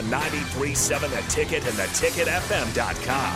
[0.00, 3.34] On 93.7 The Ticket and theticketfm.com.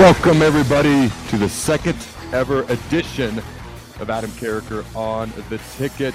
[0.00, 1.96] Welcome, everybody, to the second
[2.32, 3.38] ever edition
[3.98, 6.14] of Adam Carriker on the ticket.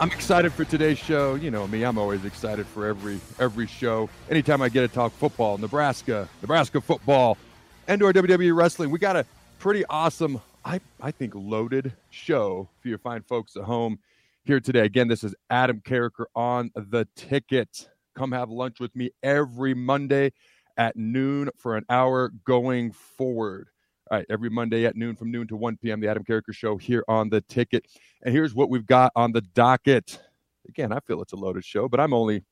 [0.00, 1.36] I'm excited for today's show.
[1.36, 4.10] You know me, I'm always excited for every every show.
[4.28, 7.38] Anytime I get to talk football, Nebraska, Nebraska football,
[7.86, 9.24] and or WWE wrestling, we got a
[9.60, 14.00] pretty awesome, I, I think, loaded show for you fine folks at home
[14.46, 14.80] here today.
[14.80, 17.88] Again, this is Adam Carriker on the ticket.
[18.14, 20.32] Come have lunch with me every Monday
[20.76, 23.68] at noon for an hour going forward.
[24.08, 26.76] All right, every Monday at noon from noon to 1 p.m., the Adam Carriker Show
[26.76, 27.86] here on the ticket.
[28.22, 30.20] And here's what we've got on the docket.
[30.68, 32.44] Again, I feel it's a loaded show, but I'm only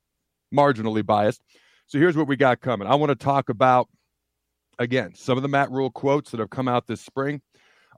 [0.53, 1.43] marginally biased.
[1.87, 2.89] So here's what we got coming.
[2.89, 3.89] I want to talk about,
[4.81, 7.41] again, some of the Matt Rhule quotes that have come out this spring.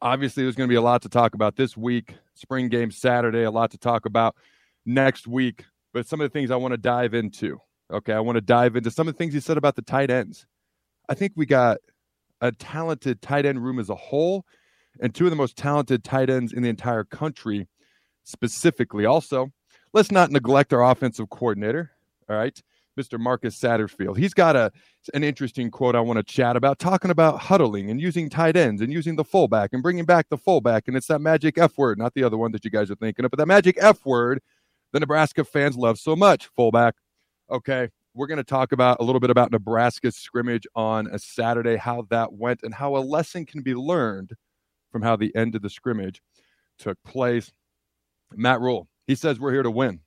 [0.02, 3.44] Obviously, there's going to be a lot to talk about this week, spring game Saturday,
[3.44, 4.36] a lot to talk about
[4.84, 5.64] next week.
[5.92, 7.60] But some of the things I want to dive into.
[7.90, 10.10] Okay, I want to dive into some of the things you said about the tight
[10.10, 10.46] ends.
[11.08, 11.78] I think we got
[12.40, 14.44] a talented tight end room as a whole,
[15.00, 17.68] and two of the most talented tight ends in the entire country,
[18.24, 19.06] specifically.
[19.06, 19.52] Also,
[19.92, 21.92] let's not neglect our offensive coordinator.
[22.28, 22.60] All right,
[22.98, 23.18] Mr.
[23.18, 24.16] Marcus Satterfield.
[24.16, 24.72] He's got a
[25.14, 28.82] an interesting quote I want to chat about, talking about huddling and using tight ends
[28.82, 30.88] and using the fullback and bringing back the fullback.
[30.88, 33.24] And it's that magic F word, not the other one that you guys are thinking
[33.24, 34.40] of, but that magic F word
[34.92, 36.46] the Nebraska fans love so much.
[36.56, 36.94] Fullback.
[37.50, 41.76] Okay, we're going to talk about a little bit about Nebraska's scrimmage on a Saturday,
[41.76, 44.32] how that went, and how a lesson can be learned
[44.90, 46.22] from how the end of the scrimmage
[46.78, 47.52] took place.
[48.32, 50.00] Matt Rhule, he says we're here to win.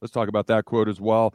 [0.00, 1.34] Let's talk about that quote as well.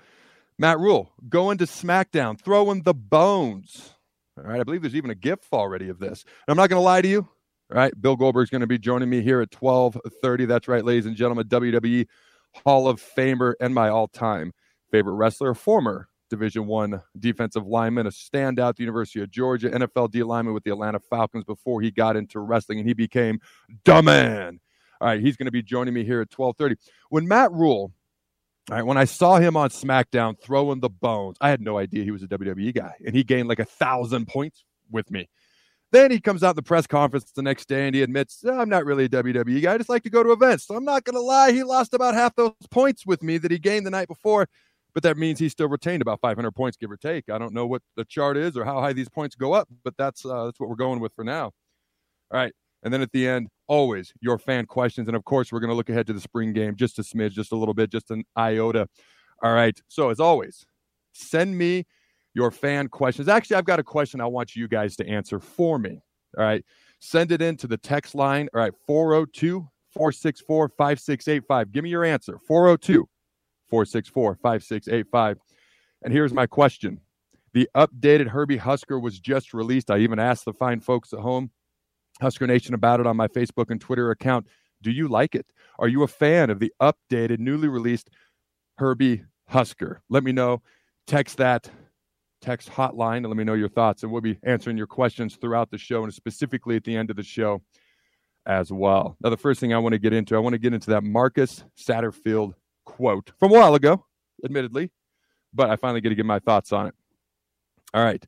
[0.57, 3.93] Matt Rhule going to SmackDown, throwing the bones.
[4.38, 6.23] All right, I believe there's even a GIF already of this.
[6.23, 7.27] And I'm not going to lie to you.
[7.71, 10.47] All right, Bill Goldberg's going to be joining me here at 12:30.
[10.47, 12.05] That's right, ladies and gentlemen, WWE
[12.63, 14.53] Hall of Famer and my all-time
[14.91, 20.11] favorite wrestler, former Division One defensive lineman, a standout at the University of Georgia, NFL
[20.11, 23.39] D lineman with the Atlanta Falcons before he got into wrestling and he became
[23.83, 24.59] the man.
[25.01, 26.75] All right, he's going to be joining me here at 12:30.
[27.09, 27.93] When Matt Rhule,
[28.70, 32.03] all right, when I saw him on SmackDown throwing the bones, I had no idea
[32.03, 35.30] he was a WWE guy, and he gained like a thousand points with me.
[35.92, 38.59] Then he comes out in the press conference the next day and he admits, oh,
[38.59, 39.76] I'm not really a WWE guy.
[39.76, 40.66] I just like to go to events.
[40.66, 41.53] So I'm not going to lie.
[41.53, 44.48] He lost about half those points with me that he gained the night before
[44.96, 47.30] but that means he still retained about 500 points, give or take.
[47.30, 49.94] I don't know what the chart is or how high these points go up, but
[49.97, 51.52] that's uh, that's what we're going with for now.
[52.32, 52.53] All right,
[52.85, 55.75] and then at the end, always your fan questions, and of course, we're going to
[55.75, 58.23] look ahead to the spring game just a smidge, just a little bit, just an
[58.38, 58.88] iota.
[59.44, 60.66] All right, so as always,
[61.11, 61.85] send me
[62.35, 63.28] your fan questions.
[63.28, 65.99] Actually, I've got a question I want you guys to answer for me.
[66.37, 66.64] All right,
[66.99, 68.47] send it in to the text line.
[68.53, 71.72] All right, 402 464 5685.
[71.72, 72.40] Give me your answer.
[72.47, 73.09] 402
[73.70, 75.37] 464 5685.
[76.03, 76.99] And here's my question
[77.53, 79.90] The updated Herbie Husker was just released.
[79.90, 81.49] I even asked the fine folks at home,
[82.22, 84.47] Husker Nation, about it on my Facebook and Twitter account.
[84.82, 85.46] Do you like it?
[85.79, 88.09] Are you a fan of the updated, newly released
[88.78, 90.02] Herbie Husker?
[90.09, 90.62] Let me know.
[91.08, 91.70] Text that
[92.41, 94.03] text hotline and let me know your thoughts.
[94.03, 97.16] And we'll be answering your questions throughout the show and specifically at the end of
[97.16, 97.62] the show
[98.46, 99.18] as well.
[99.22, 101.03] Now, the first thing I want to get into, I want to get into that
[101.03, 102.53] Marcus Satterfield
[102.85, 104.06] quote from a while ago.
[104.44, 104.91] admittedly,
[105.53, 106.94] but I finally get to give my thoughts on it.
[107.94, 108.23] All right.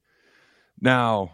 [0.79, 1.31] Now,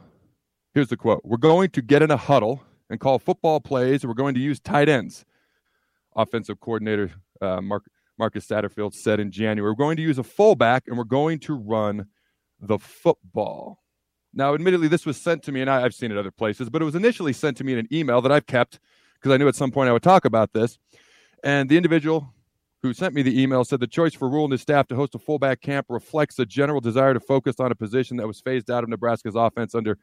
[0.74, 4.10] here's the quote We're going to get in a huddle and call football plays, and
[4.10, 5.26] we're going to use tight ends.
[6.16, 7.12] Offensive coordinator
[7.42, 7.84] uh, Mark,
[8.18, 9.72] Marcus Satterfield said in January.
[9.72, 12.08] We're going to use a fullback, and we're going to run
[12.60, 13.80] the football.
[14.34, 16.82] Now, admittedly, this was sent to me, and I, have seen it other places, but
[16.82, 18.80] it was initially sent to me in an email that I've kept
[19.16, 20.80] because I knew at some point I would talk about this.
[21.44, 22.34] And the individual
[22.82, 25.16] who sent me the email said the choice for Rhule and his staff to host
[25.16, 28.70] a fullback camp reflects a general desire to focus on a position that was phased
[28.70, 29.98] out of Nebraska's offense under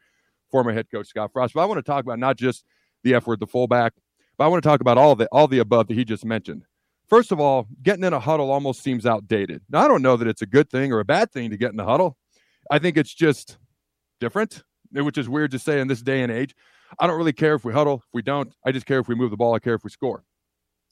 [0.51, 1.53] former head coach Scott Frost.
[1.53, 2.63] But I want to talk about not just
[3.03, 3.93] the F word, the fullback,
[4.37, 6.65] but I want to talk about all the all the above that he just mentioned.
[7.07, 9.61] First of all, getting in a huddle almost seems outdated.
[9.69, 11.73] Now I don't know that it's a good thing or a bad thing to get
[11.73, 12.17] in a huddle.
[12.69, 13.57] I think it's just
[14.19, 16.55] different, which is weird to say in this day and age.
[16.99, 18.53] I don't really care if we huddle, if we don't.
[18.65, 19.53] I just care if we move the ball.
[19.53, 20.23] I care if we score.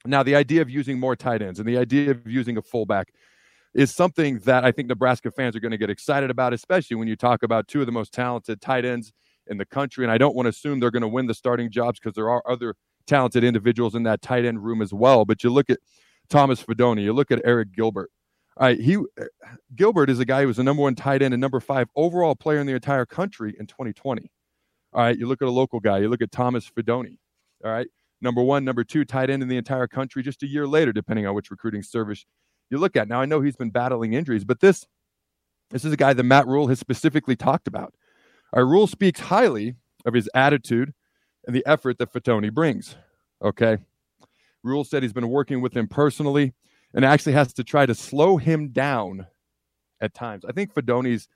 [0.05, 3.13] Now, the idea of using more tight ends and the idea of using a fullback
[3.73, 7.07] is something that I think Nebraska fans are going to get excited about, especially when
[7.07, 9.13] you talk about two of the most talented tight ends
[9.49, 10.05] in the country.
[10.05, 12.29] And I don't want to assume they're going to win the starting jobs because there
[12.29, 12.75] are other
[13.07, 15.25] talented individuals in that tight end room as well.
[15.25, 15.79] But you look at
[16.29, 18.11] Thomas Fidone, you look at Arik Gilbert.
[18.57, 18.97] All right, he
[19.75, 22.35] Gilbert is a guy who was the number one tight end and number five overall
[22.35, 24.29] player in the entire country in 2020.
[24.91, 27.17] All right, you look at a local guy, you look at Thomas Fidone.
[27.63, 27.87] All right,
[28.21, 31.25] number one, number two tight end in the entire country just a year later, depending
[31.25, 32.25] on which recruiting service
[32.69, 33.07] you look at.
[33.07, 34.85] Now, I know he's been battling injuries, but this
[35.71, 37.93] this is a guy that Matt Rhule has specifically talked about.
[38.53, 39.75] Our Rhule speaks highly
[40.05, 40.93] of his attitude
[41.45, 42.95] and the effort that Fidone brings.
[43.41, 43.77] Okay.
[44.63, 46.53] Rhule said he's been working with him personally
[46.93, 49.27] and actually has to try to slow him down
[50.01, 50.43] at times.
[50.45, 51.27] I think Fidone's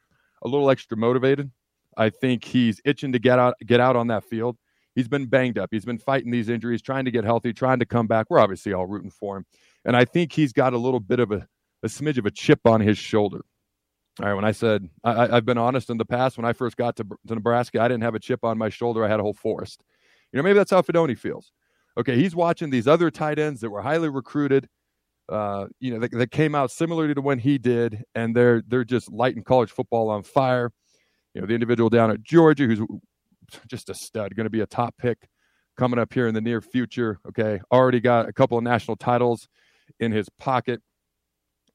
[0.41, 1.51] a little extra motivated.
[1.95, 4.57] I think he's itching to get out get out on that field.
[4.95, 5.69] He's been banged up.
[5.71, 8.27] He's been fighting these injuries, trying to get healthy, trying to come back.
[8.29, 9.45] We're obviously all rooting for him.
[9.85, 11.47] And I think he's got a little bit of a,
[11.81, 13.43] a smidge of a chip on his shoulder.
[14.19, 16.77] All right, when I said I, have been honest in the past, when I first
[16.77, 19.03] got to, to Nebraska, I didn't have a chip on my shoulder.
[19.03, 19.83] I had a whole forest.
[20.31, 21.51] You know, maybe that's how Fidone feels.
[21.97, 24.67] Okay, he's watching these other tight ends that were highly recruited,
[25.29, 28.83] uh, you know, that, that, came out similarly to when he did, and they're they're
[28.83, 30.71] just lighting college football on fire.
[31.33, 32.81] You know, the individual down at Georgia who's
[33.67, 35.27] just a stud, going to be a top pick
[35.75, 37.19] coming up here in the near future.
[37.29, 39.47] Okay, already got a couple of national titles
[39.99, 40.81] in his pocket.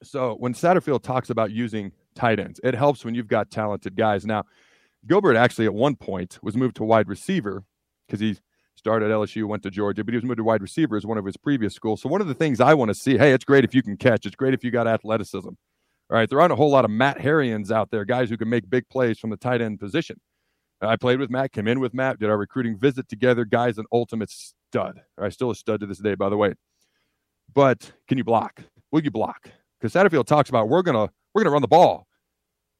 [0.03, 4.25] So when Satterfield talks about using tight ends, it helps when you've got talented guys.
[4.25, 4.43] Now,
[5.07, 7.63] Gilbert actually at one point was moved to wide receiver
[8.07, 8.37] because he
[8.75, 11.17] started at LSU, went to Georgia, but he was moved to wide receiver as one
[11.17, 12.01] of his previous schools.
[12.01, 13.97] So one of the things I want to see, hey, it's great if you can
[13.97, 14.25] catch.
[14.25, 15.47] It's great if you got athleticism.
[15.47, 18.49] All right, there aren't a whole lot of Matt Herians out there, guys who can
[18.49, 20.19] make big plays from the tight end position.
[20.81, 23.45] I played with Matt, came in with Matt, did our recruiting visit together.
[23.45, 25.01] Guy's an ultimate stud.
[25.17, 26.53] I still a stud to this day, by the way.
[27.53, 28.63] But can you block?
[28.91, 29.49] Will you block?
[29.79, 32.07] Because Satterfield talks about we're gonna we're gonna run the ball.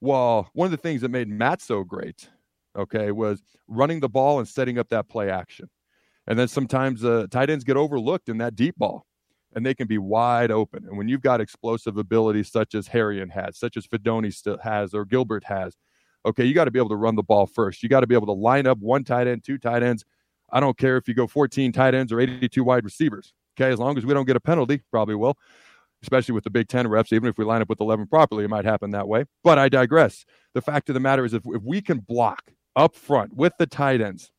[0.01, 2.29] Well, one of the things that made Matt so great,
[2.75, 5.69] okay, was running the ball and setting up that play action.
[6.27, 9.05] And then sometimes uh, tight ends get overlooked in that deep ball
[9.53, 10.85] and they can be wide open.
[10.85, 14.93] And when you've got explosive abilities such as Herian has, such as Fidone still has,
[14.93, 15.75] or Gilbert has,
[16.25, 17.81] okay, you got to be able to run the ball first.
[17.81, 20.05] You got to be able to line up one tight end, two tight ends.
[20.51, 23.33] I don't care if you go 14 tight ends or 82 wide receivers.
[23.59, 25.37] Okay, as long as we don't get a penalty, probably will,
[26.03, 27.11] especially with the Big Ten reps.
[27.11, 29.25] Even if we line up with 11 properly, it might happen that way.
[29.43, 30.25] But I digress.
[30.53, 33.67] The fact of the matter is, if, if we can block up front with the
[33.67, 34.31] tight ends,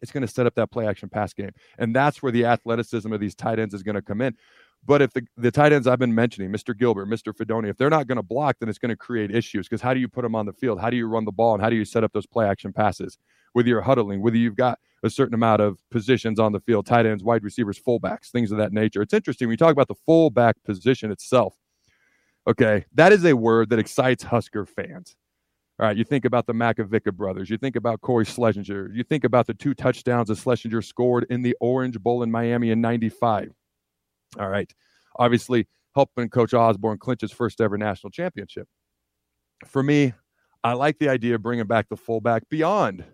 [0.00, 1.50] it's going to set up that play action pass game.
[1.78, 4.36] And that's where the athleticism of these tight ends is going to come in.
[4.84, 6.76] But if the, the tight ends I've been mentioning, Mr.
[6.76, 7.34] Gilbert, Mr.
[7.34, 9.92] Fidone, if they're not going to block, then it's going to create issues because how
[9.92, 10.80] do you put them on the field?
[10.80, 11.54] How do you run the ball?
[11.54, 13.18] And how do you set up those play action passes?
[13.52, 17.06] Whether you're huddling, whether you've got a certain amount of positions on the field, tight
[17.06, 19.02] ends, wide receivers, fullbacks, things of that nature.
[19.02, 21.54] It's interesting when you talk about the fullback position itself.
[22.46, 25.16] Okay, that is a word that excites Husker fans.
[25.78, 27.50] All right, you think about the Makovicka brothers.
[27.50, 28.90] You think about Cory Schlesinger.
[28.92, 32.70] You think about the two touchdowns that Schlesinger scored in the Orange Bowl in Miami
[32.70, 33.52] in 95.
[34.38, 34.72] All right,
[35.18, 38.68] obviously helping Coach Osborne clinch his first ever national championship.
[39.66, 40.12] For me,
[40.62, 43.04] I like the idea of bringing back the fullback beyond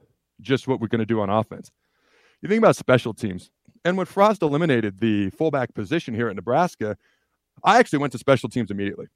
[0.40, 1.70] just what we're going to do on offense.
[2.42, 3.50] You think about special teams.
[3.84, 6.96] And when Frost eliminated the fullback position here at Nebraska,
[7.62, 9.06] I actually went to special teams immediately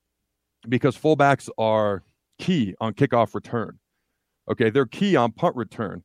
[0.68, 2.04] because fullbacks are
[2.38, 3.78] key on kickoff return.
[4.50, 6.04] Okay, they're key on punt return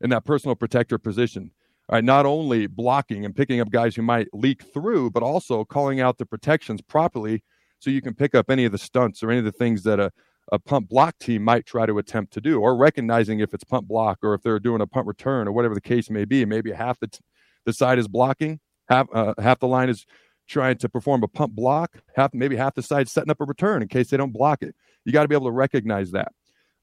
[0.00, 1.52] in that personal protector position.
[1.90, 6.00] Right, not only blocking and picking up guys who might leak through, but also calling
[6.00, 7.42] out the protections properly
[7.78, 10.00] so you can pick up any of the stunts or any of the things that
[10.00, 10.10] a,
[10.50, 13.86] a punt block team might try to attempt to do, or recognizing if it's pump
[13.86, 16.46] block or if they're doing a punt return or whatever the case may be.
[16.46, 17.18] Maybe half the, t-
[17.66, 20.06] the side is blocking, half, uh, half the line is
[20.48, 23.82] trying to perform a pump block, half maybe half the side setting up a return
[23.82, 24.74] in case they don't block it.
[25.04, 26.32] You got to be able to recognize that.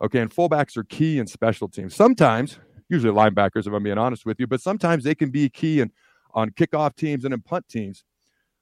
[0.04, 1.96] Okay, and fullbacks are key in special teams.
[1.96, 2.60] Sometimes,
[2.92, 5.92] usually linebackers, if I'm being honest with you, but sometimes they can be key in
[6.34, 8.04] on kickoff teams and in punt teams.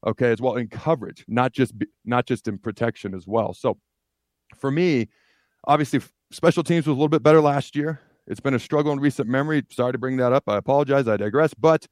[0.08, 1.74] Okay, as well in coverage, not just
[2.06, 3.54] not just in protection as well.
[3.54, 3.78] So,
[4.56, 5.10] for me,
[5.68, 6.00] obviously,
[6.32, 8.00] special teams was a little bit better last year.
[8.26, 9.66] It's been a struggle in recent memory.
[9.72, 10.44] Sorry to bring that up.
[10.48, 11.08] I apologize.
[11.10, 11.54] I digress.
[11.54, 11.86] But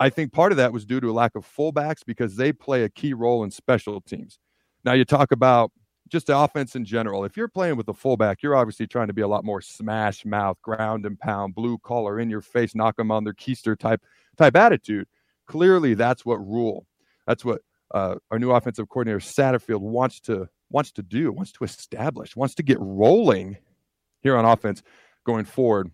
[0.00, 2.84] I think part of that was due to a lack of fullbacks because they play
[2.84, 4.38] a key role in special teams.
[4.84, 5.70] Now, you talk about
[6.08, 7.24] just offense in general.
[7.24, 10.24] If you're playing with a fullback, you're obviously trying to be a lot more smash
[10.24, 14.02] mouth, ground and pound, blue collar, in your face, knock them on their keister type
[14.36, 15.06] type attitude.
[15.46, 16.86] Clearly, that's what Rhule.
[17.26, 21.64] That's what uh, our new offensive coordinator Satterfield wants to wants to do, wants to
[21.64, 23.56] establish, wants to get rolling
[24.22, 24.82] here on offense
[25.24, 25.90] going forward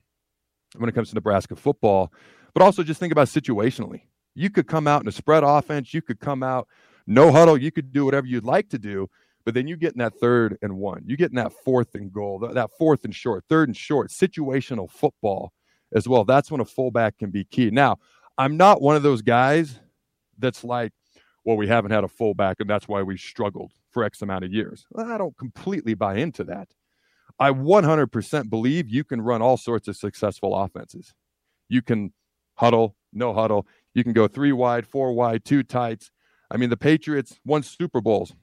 [0.77, 2.13] when it comes to Nebraska football.
[2.55, 4.03] But also just think about situationally.
[4.35, 6.69] You could come out in a spread offense, you could come out
[7.07, 9.09] no huddle, you could do whatever you'd like to do,
[9.45, 12.13] but then you get in that third and one, you get in that fourth and
[12.13, 15.53] goal, that fourth and short, third and short, situational football
[15.95, 16.25] as well.
[16.25, 17.71] That's when a fullback can be key.
[17.71, 17.99] Now,
[18.39, 19.79] I'm not one of those guys
[20.39, 20.93] that's like,
[21.45, 24.53] well, we haven't had a fullback and that's why we struggled for X amount of
[24.53, 24.87] years.
[24.97, 26.69] I don't completely buy into that.
[27.39, 31.15] I 100% believe you can run all sorts of successful offenses.
[31.69, 32.13] You can
[32.55, 33.67] huddle, no huddle.
[33.95, 36.11] You can go three wide, four wide, two tights.
[36.51, 38.35] I mean, the Patriots won Super Bowls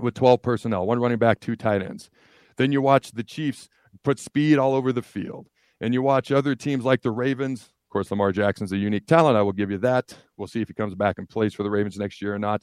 [0.00, 2.10] with 12 personnel, one running back, two tight ends.
[2.56, 3.68] Then you watch the Chiefs
[4.04, 5.48] put speed all over the field.
[5.80, 7.62] And you watch other teams like the Ravens.
[7.62, 9.36] Of course, Lamar Jackson's a unique talent.
[9.36, 10.16] I will give you that.
[10.36, 12.62] We'll see if he comes back and plays for the Ravens next year or not.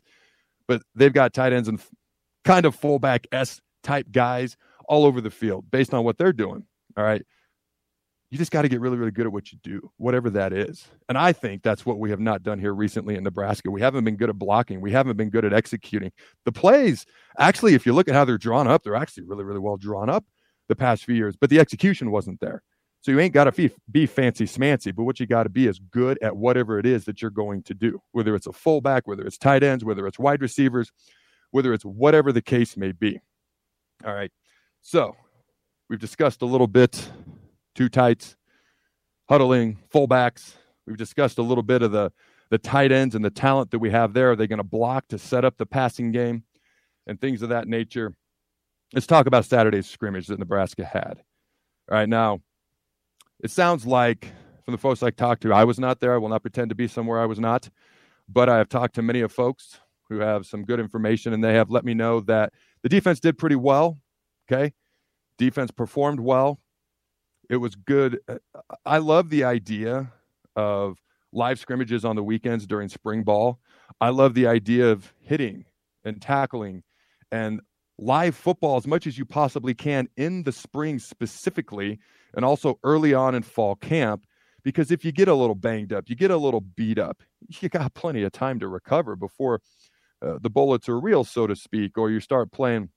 [0.68, 1.82] But they've got tight ends and
[2.46, 4.56] kind of fullback S type guys
[4.88, 6.66] all over the field based on what they're doing.
[6.98, 7.24] All right.
[8.32, 10.88] You just got to get really, really good at what you do, whatever that is.
[11.08, 13.72] And I think that's what we have not done here recently in Nebraska.
[13.72, 14.82] We haven't been good at blocking.
[14.82, 16.12] We haven't been good at executing.
[16.46, 17.08] The plays,
[17.40, 20.10] actually, if you look at how they're drawn up, they're actually really, really well drawn
[20.10, 20.26] up
[20.68, 22.62] the past few years, but the execution wasn't there.
[23.02, 25.80] So you ain't got to be, fancy smancy, but what you got to be is
[25.80, 29.26] good at whatever it is that you're going to do, whether it's a fullback, whether
[29.26, 30.92] it's tight ends, whether it's wide receivers,
[31.52, 33.20] whether it's whatever the case may be.
[34.06, 34.32] All right.
[34.82, 35.16] So
[35.90, 37.10] we've discussed a little bit
[37.76, 38.36] two tights,
[39.28, 40.54] huddling, fullbacks.
[40.86, 42.12] We've discussed a little bit of the
[42.50, 44.32] the tight ends and the talent that we have there.
[44.32, 46.44] Are they going to block to set up the passing game
[47.06, 48.16] and things of that nature?
[48.94, 51.22] Let's talk about Saturday's scrimmage that Nebraska had.
[51.92, 52.42] All right, now
[53.44, 54.32] it sounds like
[54.66, 56.14] from the folks I talked to, I was not there.
[56.14, 57.70] I will not pretend to be somewhere I was not,
[58.28, 61.54] but I have talked to many of folks who have some good information, and they
[61.54, 64.00] have let me know that the defense did pretty well.
[64.52, 64.74] Okay.
[65.38, 66.60] Defense performed well.
[67.50, 68.20] It was good.
[68.28, 68.38] Uh,
[68.86, 70.12] I love the idea
[70.56, 71.02] of
[71.32, 73.60] live scrimmages on the weekends during spring ball.
[74.00, 75.66] I love the idea of hitting
[76.04, 76.84] and tackling
[77.32, 77.62] and
[77.98, 82.00] live football as much as you possibly can in the spring specifically
[82.34, 84.26] and also early on in fall camp
[84.64, 87.22] because if you get a little banged up, you get a little beat up,
[87.62, 89.62] you got plenty of time to recover before
[90.22, 92.90] uh, the bullets are real, so to speak, or you start playing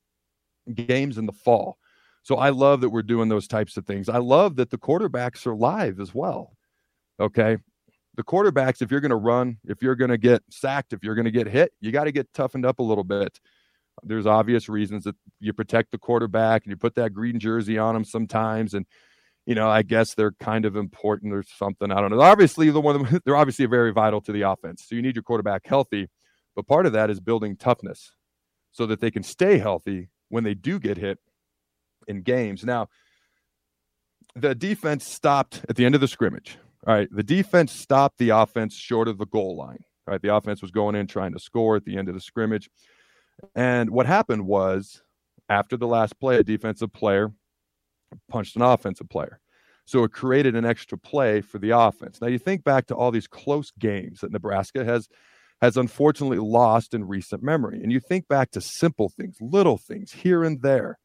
[0.74, 1.78] games in the fall.
[2.22, 4.08] So I love that we're doing those types of things.
[4.08, 6.56] I love that the quarterbacks are live as well.
[7.20, 7.56] Okay.
[8.14, 11.14] The quarterbacks, if you're going to run, if you're going to get sacked, if you're
[11.14, 13.40] going to get hit, you got to get toughened up a little bit.
[14.02, 17.94] There's obvious reasons that you protect the quarterback and you put that green jersey on
[17.94, 18.74] them sometimes.
[18.74, 18.86] And,
[19.46, 21.90] you know, I guess they're kind of important or something.
[21.90, 22.20] I don't know.
[22.20, 24.86] Obviously, the one they're obviously very vital to the offense.
[24.88, 26.08] So you need your quarterback healthy.
[26.54, 28.12] But part of that is building toughness
[28.72, 31.18] so that they can stay healthy when they do get hit
[32.08, 32.64] in games.
[32.64, 32.88] Now,
[34.34, 36.58] the defense stopped at the end of the scrimmage.
[36.86, 37.08] All right.
[37.10, 39.84] The defense stopped the offense short of the goal line.
[40.06, 40.22] All right.
[40.22, 42.68] The offense was going in trying to score at the end of the scrimmage.
[43.54, 45.02] And what happened was
[45.48, 47.32] after the last play, a defensive player
[48.28, 49.40] punched an offensive player.
[49.84, 52.20] So it created an extra play for the offense.
[52.20, 55.08] Now you think back to all these close games that Nebraska has
[55.60, 57.80] has unfortunately lost in recent memory.
[57.82, 60.98] And you think back to simple things, little things here and there.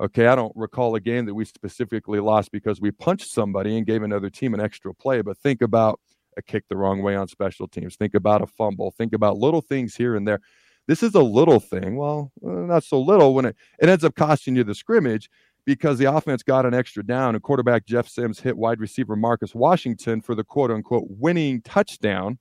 [0.00, 3.86] Okay, I don't recall a game that we specifically lost because we punched somebody and
[3.86, 6.00] gave another team an extra play, but think about
[6.38, 7.96] a kick the wrong way on special teams.
[7.96, 8.92] Think about a fumble.
[8.92, 10.40] Think about little things here and there.
[10.86, 11.96] This is a little thing.
[11.96, 15.28] Well, uh, not so little when it, it ends up costing you the scrimmage
[15.66, 19.54] because the offense got an extra down and quarterback Jeff Sims hit wide receiver Marcus
[19.54, 22.38] Washington for the quote unquote winning touchdown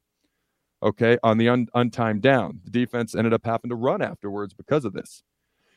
[0.81, 2.61] okay, on the un- untimed down.
[2.63, 5.23] The defense ended up having to run afterwards because of this.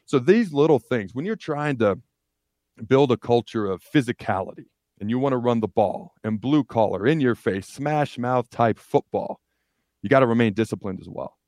[0.05, 1.99] So these little things, when you're trying to
[2.87, 4.67] build a culture of physicality
[5.01, 8.49] and you want to run the ball and blue collar, in your face, smash mouth
[8.51, 9.41] type football,
[10.03, 11.39] you got to remain disciplined as well.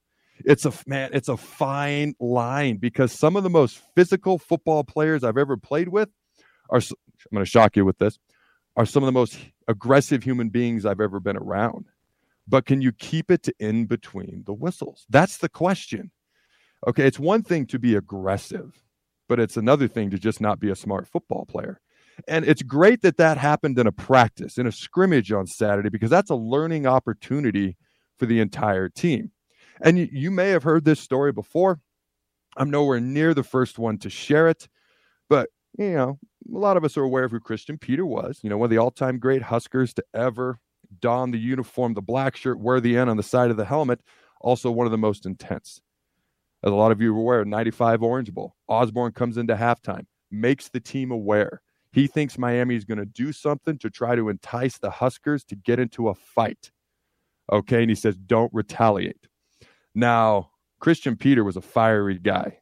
[0.44, 5.22] It's a man, it's a fine line because some of the most physical football players
[5.22, 6.08] I've ever played with
[6.70, 8.18] are I'm going to shock you with this
[8.76, 11.86] are some of the most aggressive human beings I've ever been around.
[12.46, 15.06] But can you keep it to in between the whistles?
[15.08, 16.10] That's the question.
[16.86, 18.82] Okay, it's one thing to be aggressive,
[19.28, 21.80] but it's another thing to just not be a smart football player.
[22.28, 26.10] And it's great that that happened in a practice, in a scrimmage on Saturday, because
[26.10, 27.76] that's a learning opportunity
[28.18, 29.32] for the entire team.
[29.80, 31.80] And you, you may have heard this story before.
[32.56, 34.68] I'm nowhere near the first one to share it,
[35.28, 36.18] but you know,
[36.54, 38.70] a lot of us are aware of who Christian Peter was, you know, one of
[38.70, 40.60] the all time great Huskers to ever
[41.00, 44.00] don the uniform, the black shirt, wear the N on the side of the helmet,
[44.40, 45.80] also one of the most intense.
[46.64, 48.54] As a lot of you are aware, 95 Orange Bowl.
[48.68, 51.60] Osborne comes into halftime, makes the team aware.
[51.92, 55.56] He thinks Miami is going to do something to try to entice the Huskers to
[55.56, 56.70] get into a fight.
[57.52, 57.82] Okay.
[57.82, 59.28] And he says, don't retaliate.
[59.94, 62.60] Now, Christian Peter was a fiery guy.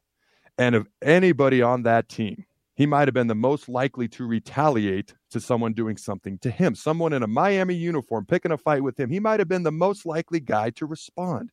[0.57, 2.45] And of anybody on that team,
[2.75, 6.75] he might have been the most likely to retaliate to someone doing something to him.
[6.75, 9.71] Someone in a Miami uniform picking a fight with him, he might have been the
[9.71, 11.51] most likely guy to respond.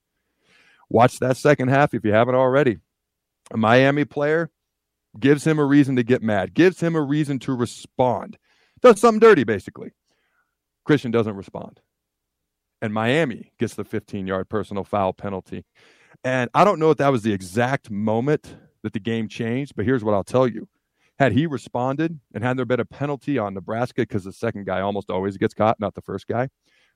[0.91, 2.79] Watch that second half if you haven't already.
[3.53, 4.51] A Miami player
[5.19, 8.37] gives him a reason to get mad, gives him a reason to respond,
[8.83, 9.93] does something dirty, basically.
[10.85, 11.81] Christian doesn't respond.
[12.83, 15.65] And Miami gets the 15 yard personal foul penalty.
[16.25, 19.85] And I don't know if that was the exact moment that the game changed, but
[19.85, 20.69] here's what I'll tell you
[21.19, 24.81] had he responded and had there been a penalty on Nebraska because the second guy
[24.81, 26.49] almost always gets caught, not the first guy,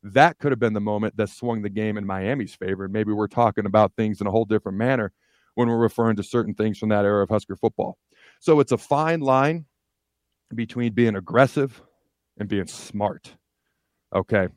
[0.05, 2.85] that could have been the moment that swung the game in Miami's favor.
[2.85, 5.13] And maybe we're talking about things in a whole different manner
[5.55, 7.97] when we're referring to certain things from that era of Husker football.
[8.41, 9.65] So it's a fine line
[10.55, 11.83] between being aggressive
[12.39, 13.35] and being smart.
[14.15, 14.49] Okay.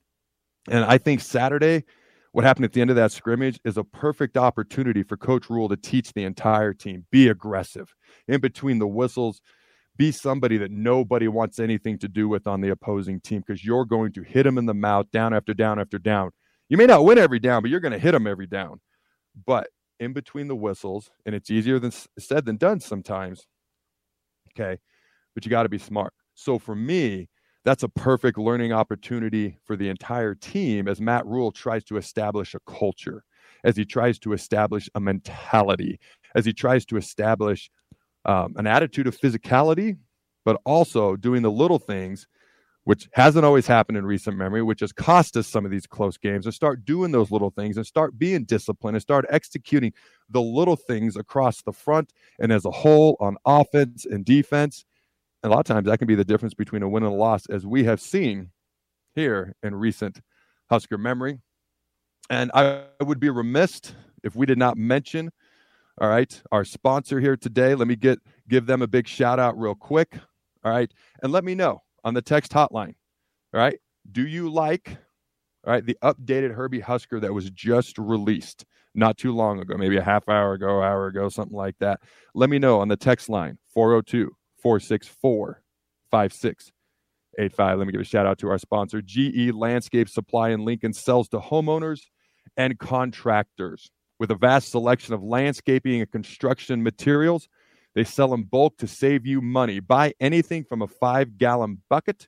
[0.70, 1.86] And I think Saturday,
[2.34, 5.70] what happened at the end of that scrimmage is a perfect opportunity for Coach Rhule
[5.70, 7.96] to teach the entire team be aggressive
[8.28, 9.42] in between the whistles
[9.98, 13.86] be somebody that nobody wants anything to do with on the opposing team because you're
[13.86, 16.32] going to hit them in the mouth down after down after down.
[16.70, 18.80] You may not win every down, but you're going to hit them every down.
[19.46, 23.48] But in between the whistles, and it's easier than said than done sometimes.
[24.52, 24.80] Okay.
[25.34, 26.14] But you got to be smart.
[26.36, 27.30] So for me,
[27.66, 32.56] that's a perfect learning opportunity for the entire team as Matt Rhule tries to establish
[32.56, 33.24] a culture,
[33.64, 36.00] as he tries to establish a mentality,
[36.36, 37.70] as he tries to establish
[38.26, 39.98] um, an attitude of physicality,
[40.46, 42.28] but also doing the little things,
[42.86, 46.18] which hasn't always happened in recent memory, which has cost us some of these close
[46.18, 49.92] games, and start doing those little things and start being disciplined and start executing
[50.30, 54.86] the little things across the front and as a whole on offense and defense.
[55.44, 57.16] And a lot of times that can be the difference between a win and a
[57.16, 58.52] loss, as we have seen
[59.16, 60.22] here in recent
[60.70, 61.40] Husker memory.
[62.30, 63.82] And I would be remiss
[64.24, 65.32] if we did not mention
[66.00, 67.74] all right, our sponsor here today.
[67.74, 70.18] Let me get give them a big shout out real quick.
[70.64, 70.92] All right,
[71.24, 72.96] and let me know on the text hotline.
[73.54, 73.80] All right,
[74.12, 74.98] do you like
[75.66, 79.98] all right the updated Herbie Husker that was just released not too long ago, maybe
[79.98, 82.00] a half hour ago, hour ago, something like that?
[82.36, 85.64] Let me know on the text line 402 464
[86.12, 87.78] 5685.
[87.78, 91.28] Let me give a shout out to our sponsor, GE Landscape Supply in Lincoln sells
[91.30, 92.02] to homeowners
[92.56, 93.90] and contractors.
[94.20, 97.48] With a vast selection of landscaping and construction materials,
[97.94, 99.80] they sell in bulk to save you money.
[99.80, 102.28] Buy anything from a five gallon bucket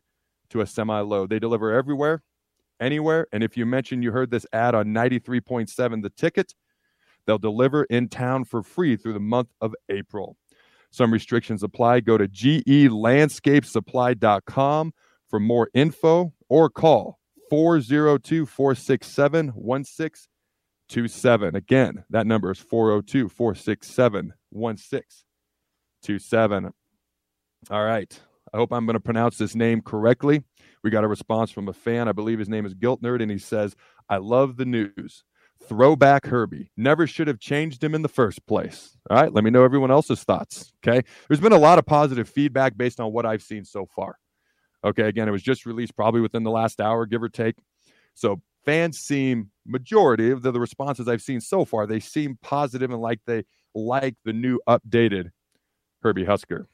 [0.50, 1.30] to a semi load.
[1.30, 2.22] They deliver everywhere,
[2.80, 3.28] anywhere.
[3.32, 6.54] And if you mention you heard this ad on 93.7 The Ticket,
[7.26, 10.38] they'll deliver in town for free through the month of April.
[10.92, 12.02] Some restrictions apply.
[12.02, 14.94] Go to gelandscapesupply.com
[15.28, 17.18] for more info or call
[17.50, 19.54] 402 467
[20.90, 21.56] 27.
[21.56, 26.74] Again, that number is 402 467 1627.
[27.70, 28.20] All right.
[28.54, 30.44] I hope I'm going to pronounce this name correctly.
[30.84, 32.08] We got a response from a fan.
[32.08, 33.76] I believe his name is Guilt Nerd, and he says,
[34.10, 35.24] I love the news.
[35.68, 36.72] Throwback Herbie.
[36.78, 38.98] Never should have changed him in the first place.
[39.10, 39.32] All right.
[39.32, 40.74] Let me know everyone else's thoughts.
[40.86, 41.06] Okay.
[41.28, 44.16] There's been a lot of positive feedback based on what I've seen so far.
[44.84, 45.04] Okay.
[45.04, 47.56] Again, it was just released probably within the last hour, give or take.
[48.14, 52.92] So fans seem majority of the, the responses I've seen so far, they seem positive
[52.92, 55.32] and like they like the new updated
[56.04, 56.68] Herbie Husker.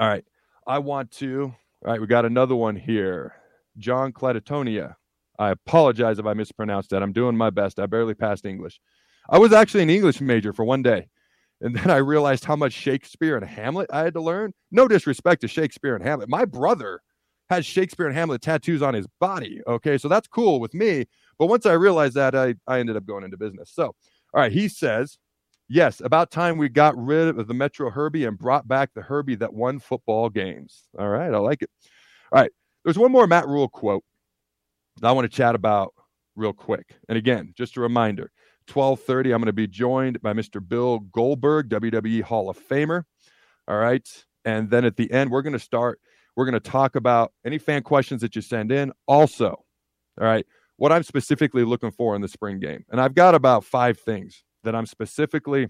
[0.00, 0.24] All right.
[0.66, 1.54] I want to.
[1.84, 3.34] All right, we got another one here.
[3.76, 4.94] John Claditonia.
[5.38, 7.02] I apologize if I mispronounced that.
[7.02, 7.78] I'm doing my best.
[7.78, 8.80] I barely passed English.
[9.28, 11.08] I was actually an English major for one day.
[11.60, 14.54] And then I realized how much Shakespeare and Hamlet I had to learn.
[14.70, 16.30] No disrespect to Shakespeare and Hamlet.
[16.30, 17.00] My brother
[17.48, 19.60] has Shakespeare and Hamlet tattoos on his body.
[19.66, 21.06] Okay, so that's cool with me.
[21.38, 23.70] But once I realized that, I, I ended up going into business.
[23.72, 23.94] So, all
[24.40, 25.18] right, he says,
[25.68, 29.36] yes, about time we got rid of the Metro Herbie and brought back the Herbie
[29.36, 30.84] that won football games.
[30.98, 31.70] All right, I like it.
[32.32, 32.50] All right,
[32.84, 34.04] there's one more Matt Rhule quote
[35.00, 35.92] that I want to chat about
[36.34, 36.96] real quick.
[37.08, 38.30] And again, just a reminder,
[38.68, 40.66] 12:30 I'm going to be joined by Mr.
[40.66, 43.04] Bill Goldberg, WWE Hall of Famer.
[43.68, 44.06] All right?
[44.44, 46.00] And then at the end we're going to start
[46.36, 48.92] we're going to talk about any fan questions that you send in.
[49.08, 50.46] Also, all right,
[50.76, 52.84] what I'm specifically looking for in the spring game.
[52.90, 55.68] And I've got about 5 things that I'm specifically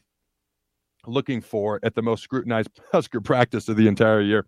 [1.07, 4.46] looking for at the most scrutinized Husker practice of the entire year.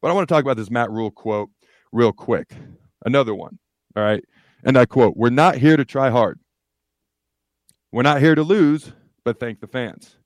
[0.00, 1.50] But I want to talk about this Matt Rhule quote
[1.92, 2.52] real quick.
[3.04, 3.58] Another one.
[3.96, 4.24] All right.
[4.64, 6.38] And I quote, We're not here to try hard.
[7.90, 8.92] We're not here to lose,
[9.24, 10.16] but thank the fans.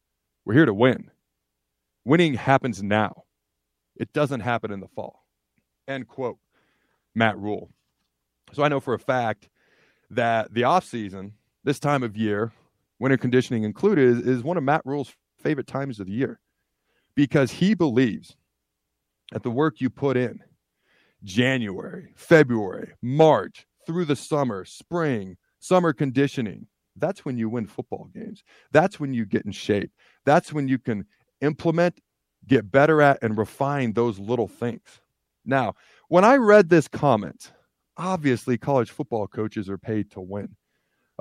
[0.45, 1.11] We're here to win.
[2.05, 3.25] Winning happens now.
[3.97, 5.25] It doesn't happen in the fall.
[5.89, 6.39] End quote.
[7.15, 7.71] Matt Rhule.
[8.53, 9.49] So I know for a fact
[10.11, 11.33] that the offseason,
[11.65, 12.53] this time of year,
[12.99, 16.41] winter conditioning included, is one of Matt Rhule's favorite times of the year
[17.15, 18.37] because he believes
[19.33, 20.41] that the work you put in
[21.25, 28.43] January, February, March, through the summer, spring, summer conditioning, that's when you win football games.
[28.73, 29.91] That's when you get in shape.
[30.25, 31.07] That's when you can
[31.41, 32.01] implement,
[32.49, 35.01] get better at, and refine those little things.
[35.45, 35.75] Now,
[36.09, 37.53] when I read this comment,
[37.97, 40.57] obviously college football coaches are paid to win.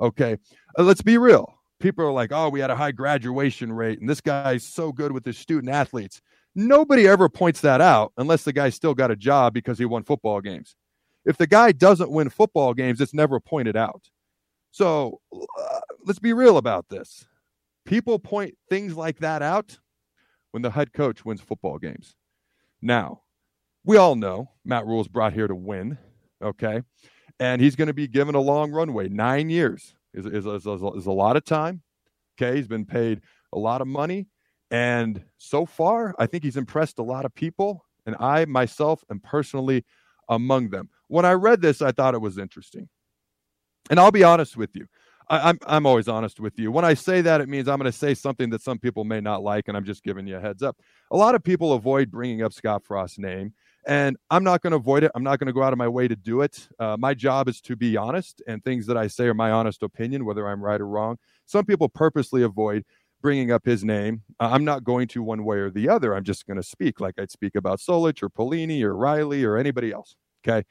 [0.01, 0.38] Okay,
[0.77, 1.53] uh, let's be real.
[1.79, 5.11] People are like, oh, we had a high graduation rate, and this guy's so good
[5.11, 6.21] with his student athletes.
[6.55, 10.03] Nobody ever points that out unless the guy still got a job because he won
[10.03, 10.75] football games.
[11.25, 14.09] If the guy doesn't win football games, it's never pointed out.
[14.71, 17.27] So uh, let's be real about this.
[17.85, 19.77] People point things like that out
[20.55, 22.15] when the head coach wins football games.
[22.81, 23.23] Now,
[23.83, 25.97] we all know Matt Rhule's brought here to win,
[26.41, 26.81] okay?
[27.41, 29.09] And he's going to be given a long runway.
[29.09, 31.81] Nine years is, is, is, is a lot of time,
[32.39, 32.55] okay?
[32.55, 33.19] He's been paid
[33.51, 34.27] a lot of money.
[34.71, 37.83] And so far, I think he's impressed a lot of people.
[38.05, 39.83] And I myself am personally
[40.29, 42.87] among them when I read this, I thought it was interesting.
[43.89, 44.87] And I'll be honest with you.
[45.29, 46.71] I, am I'm, I'm always honest with you.
[46.71, 49.21] When I say that, it means I'm going to say something that some people may
[49.21, 50.77] not like, and I'm just giving you a heads up.
[51.11, 53.53] A lot of people avoid bringing up Scott Frost's name,
[53.88, 55.11] and I'm not going to avoid it.
[55.15, 56.67] I'm not going to go out of my way to do it.
[56.79, 59.83] Uh, my job is to be honest, and things that I say are my honest
[59.83, 61.17] opinion, whether I'm right or wrong.
[61.45, 62.83] Some people purposely avoid
[63.21, 64.21] bringing up his name.
[64.39, 66.15] Uh, I'm not going to one way or the other.
[66.15, 69.57] I'm just going to speak like I'd speak about Solich or Pelini or Riley or
[69.57, 70.15] anybody else.
[70.47, 70.63] Okay.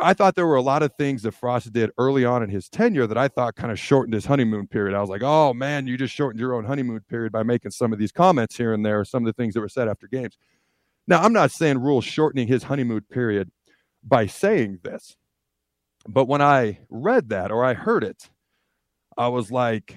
[0.00, 2.68] I thought there were a lot of things that Frost did early on in his
[2.68, 4.96] tenure that I thought kind of shortened his honeymoon period.
[4.96, 7.92] I was like, oh man, you just shortened your own honeymoon period by making some
[7.92, 10.36] of these comments here and there, some of the things that were said after games.
[11.06, 13.50] Now, I'm not saying Rhule shortening his honeymoon period
[14.02, 15.16] by saying this,
[16.06, 18.28] but when I read that or I heard it,
[19.16, 19.96] I was like,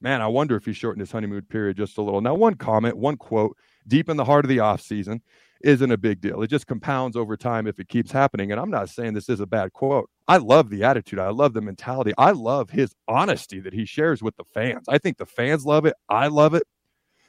[0.00, 2.20] man, I wonder if he shortened his honeymoon period just a little.
[2.20, 5.20] Now, one comment, one quote, deep in the heart of the offseason
[5.64, 6.42] isn't a big deal.
[6.42, 8.52] It just compounds over time if it keeps happening.
[8.52, 10.08] And I'm not saying this is a bad quote.
[10.28, 11.18] I love the attitude.
[11.18, 12.12] I love the mentality.
[12.16, 14.86] I love his honesty that he shares with the fans.
[14.88, 15.94] I think the fans love it.
[16.08, 16.64] I love it.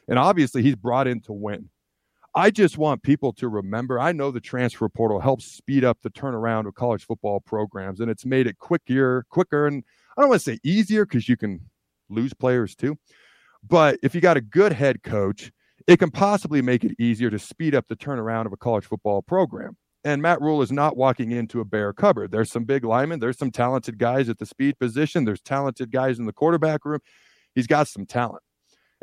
[0.08, 1.70] And obviously, he's brought in to win.
[2.36, 4.00] I just want people to remember.
[4.00, 8.12] I know the transfer portal helps speed up the turnaround of college football programs, and
[8.12, 9.84] it's made it quicker, quicker, and
[10.18, 11.62] I don't want to say easier because you can
[12.10, 12.98] lose players too.
[13.68, 15.52] But if you got a good head coach
[15.88, 19.22] it can possibly make it easier to speed up the turnaround of a college football
[19.22, 19.78] program.
[20.04, 22.32] And Matt Rhule is not walking into a bare cupboard.
[22.32, 26.20] There's some big linemen, there's some talented guys at the speed position, there's talented guys
[26.20, 27.00] in the quarterback room.
[27.56, 28.44] He's got some talent,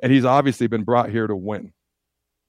[0.02, 1.72] and he's obviously been brought here to win.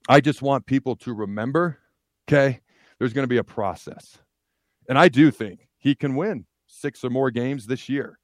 [0.09, 1.79] I just want people to remember,
[2.27, 2.59] okay,
[2.99, 4.19] there's going to be a process.
[4.89, 8.19] And I do think he can win six or more games this year.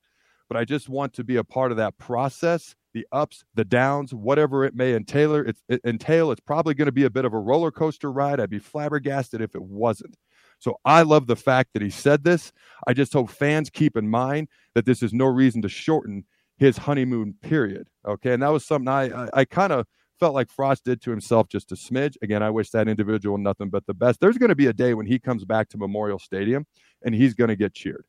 [0.48, 4.14] But I just want to be a part of that process the ups, the downs,
[4.14, 5.36] whatever it may entail.
[5.36, 6.32] It's, it, entail.
[6.32, 8.40] It's probably going to be a bit of a roller coaster ride.
[8.40, 10.18] I'd be flabbergasted if it wasn't.
[10.60, 12.52] So I love the fact that he said this.
[12.86, 16.26] I just hope fans keep in mind that this is no reason to shorten
[16.58, 17.88] his honeymoon period.
[18.06, 19.88] Okay, and that was something I I, I kind of
[20.20, 22.16] felt like Frost did to himself just a smidge.
[22.22, 24.20] Again, I wish that individual nothing but the best.
[24.20, 26.66] There's going to be a day when he comes back to Memorial Stadium
[27.04, 28.06] and he's going to get cheered.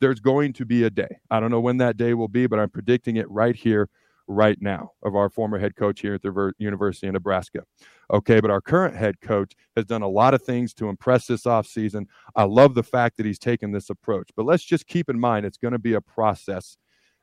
[0.00, 1.18] There's going to be a day.
[1.30, 3.88] I don't know when that day will be, but I'm predicting it right here
[4.28, 7.64] right now of our former head coach here at the University of Nebraska.
[8.12, 11.44] Okay, but our current head coach has done a lot of things to impress this
[11.44, 12.06] offseason.
[12.36, 15.46] I love the fact that he's taken this approach, but let's just keep in mind
[15.46, 16.76] it's going to be a process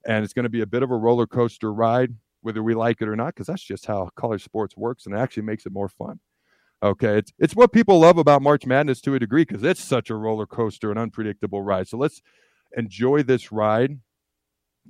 [0.05, 3.01] and it's going to be a bit of a roller coaster ride, whether we like
[3.01, 5.71] it or not, because that's just how college sports works and it actually makes it
[5.71, 6.19] more fun.
[6.83, 10.09] Okay, it's it's what people love about March Madness to a degree because it's such
[10.09, 11.87] a roller coaster and unpredictable ride.
[11.87, 12.21] So let's
[12.75, 13.97] enjoy this ride.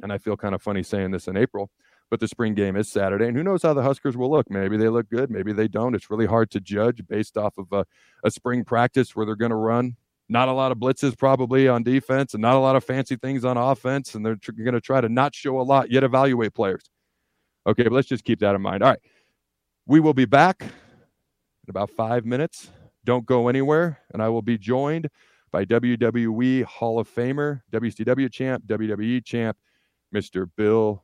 [0.01, 1.69] And I feel kind of funny saying this in April
[2.09, 4.49] but the spring game is Saturday, and who knows how the Huskers will look?
[4.49, 5.95] Maybe they look good, maybe they don't.
[5.95, 7.85] It's really hard to judge based off of a,
[8.23, 9.95] a spring practice where they're going to run
[10.27, 13.45] not a lot of blitzes probably on defense and not a lot of fancy things
[13.45, 16.53] on offense, and they're tr- going to try to not show a lot yet evaluate
[16.53, 16.89] players.
[17.67, 18.83] Okay, but let's just keep that in mind.
[18.83, 18.99] All right,
[19.85, 22.69] we will be back in about five minutes.
[23.03, 25.09] Don't go anywhere, and I will be joined
[25.51, 29.57] by WWE Hall of Famer, WCW champ, WWE champ,
[30.13, 30.49] Mr.
[30.57, 31.03] Bill